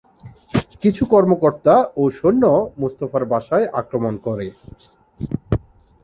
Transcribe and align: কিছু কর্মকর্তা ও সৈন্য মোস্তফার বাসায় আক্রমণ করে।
কিছু 0.83 1.03
কর্মকর্তা 1.13 1.75
ও 1.97 2.03
সৈন্য 2.17 2.43
মোস্তফার 2.81 3.23
বাসায় 3.31 3.65
আক্রমণ 3.81 4.13
করে। 4.25 4.47